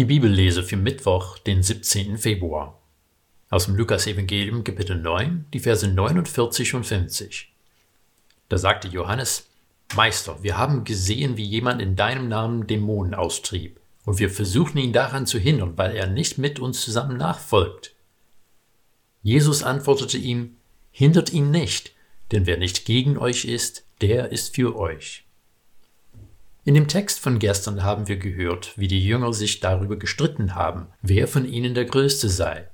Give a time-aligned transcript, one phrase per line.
[0.00, 2.16] Die Bibellese für Mittwoch, den 17.
[2.16, 2.80] Februar.
[3.50, 7.52] Aus dem Lukas-Evangelium, Kapitel 9, die Verse 49 und 50.
[8.48, 9.50] Da sagte Johannes:
[9.94, 14.94] Meister, wir haben gesehen, wie jemand in deinem Namen Dämonen austrieb, und wir versuchen ihn
[14.94, 17.94] daran zu hindern, weil er nicht mit uns zusammen nachfolgt.
[19.22, 20.56] Jesus antwortete ihm:
[20.92, 21.92] Hindert ihn nicht,
[22.32, 25.26] denn wer nicht gegen euch ist, der ist für euch.
[26.64, 30.88] In dem Text von gestern haben wir gehört, wie die Jünger sich darüber gestritten haben,
[31.00, 32.68] wer von ihnen der Größte sei.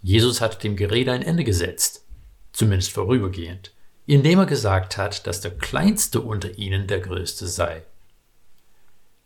[0.00, 2.06] Jesus hat dem Gerede ein Ende gesetzt,
[2.52, 3.74] zumindest vorübergehend,
[4.06, 7.82] indem er gesagt hat, dass der Kleinste unter ihnen der Größte sei.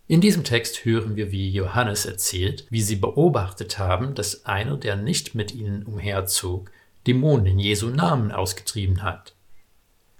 [0.08, 4.96] In diesem Text hören wir, wie Johannes erzählt, wie sie beobachtet haben, dass einer, der
[4.96, 6.70] nicht mit ihnen umherzog,
[7.06, 9.34] Dämonen in Jesu Namen ausgetrieben hat.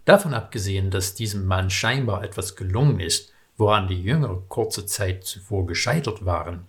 [0.05, 5.66] Davon abgesehen, dass diesem Mann scheinbar etwas gelungen ist, woran die Jünger kurze Zeit zuvor
[5.66, 6.66] gescheitert waren,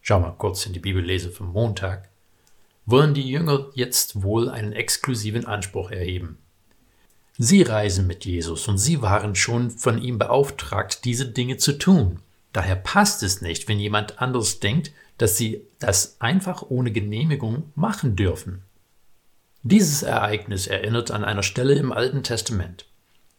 [0.00, 2.08] schau mal kurz in die Bibellese vom Montag,
[2.86, 6.38] wollen die Jünger jetzt wohl einen exklusiven Anspruch erheben.
[7.38, 12.20] Sie reisen mit Jesus und sie waren schon von ihm beauftragt, diese Dinge zu tun.
[12.52, 18.16] Daher passt es nicht, wenn jemand anders denkt, dass sie das einfach ohne Genehmigung machen
[18.16, 18.62] dürfen.
[19.62, 22.84] Dieses Ereignis erinnert an einer Stelle im Alten Testament.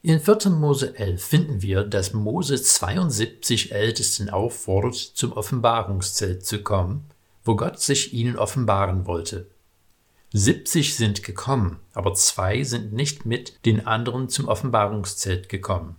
[0.06, 0.50] In 4.
[0.50, 7.06] Mose 11 finden wir, dass Mose 72 Ältesten auffordert, zum Offenbarungszelt zu kommen,
[7.46, 9.48] wo Gott sich ihnen offenbaren wollte.
[10.34, 15.96] 70 sind gekommen, aber zwei sind nicht mit den anderen zum Offenbarungszelt gekommen.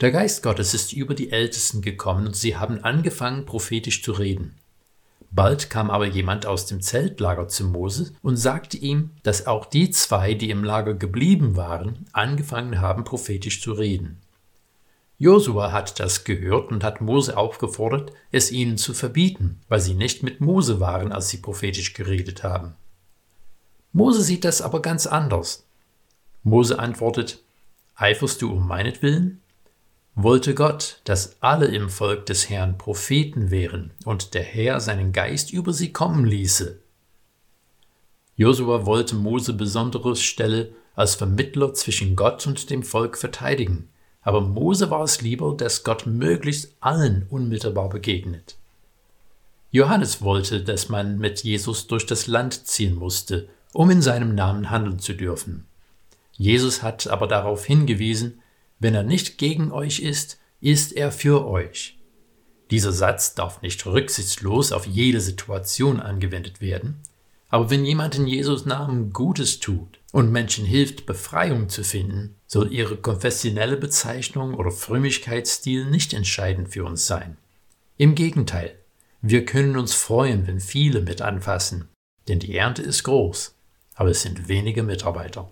[0.00, 4.54] Der Geist Gottes ist über die Ältesten gekommen und sie haben angefangen, prophetisch zu reden.
[5.34, 9.90] Bald kam aber jemand aus dem Zeltlager zu Mose und sagte ihm, dass auch die
[9.90, 14.20] zwei, die im Lager geblieben waren, angefangen haben, prophetisch zu reden.
[15.18, 20.22] Josua hat das gehört und hat Mose aufgefordert, es ihnen zu verbieten, weil sie nicht
[20.22, 22.74] mit Mose waren, als sie prophetisch geredet haben.
[23.92, 25.64] Mose sieht das aber ganz anders.
[26.42, 27.42] Mose antwortet,
[27.94, 29.41] Eiferst du um meinetwillen?
[30.14, 35.52] Wollte Gott, dass alle im Volk des Herrn Propheten wären und der Herr seinen Geist
[35.52, 36.78] über sie kommen ließe.
[38.36, 43.88] Josua wollte Mose besondere Stelle als Vermittler zwischen Gott und dem Volk verteidigen,
[44.20, 48.56] aber Mose war es lieber, dass Gott möglichst allen unmittelbar begegnet.
[49.70, 54.70] Johannes wollte, dass man mit Jesus durch das Land ziehen musste, um in seinem Namen
[54.70, 55.66] handeln zu dürfen.
[56.36, 58.41] Jesus hat aber darauf hingewiesen,
[58.82, 61.98] wenn er nicht gegen euch ist, ist er für euch.
[62.70, 67.00] Dieser Satz darf nicht rücksichtslos auf jede Situation angewendet werden,
[67.48, 72.72] aber wenn jemand in Jesus Namen Gutes tut und Menschen hilft, Befreiung zu finden, soll
[72.72, 77.36] ihre konfessionelle Bezeichnung oder Frömmigkeitsstil nicht entscheidend für uns sein.
[77.98, 78.74] Im Gegenteil,
[79.20, 81.88] wir können uns freuen, wenn viele mit anfassen,
[82.26, 83.54] denn die Ernte ist groß,
[83.94, 85.50] aber es sind wenige Mitarbeiter.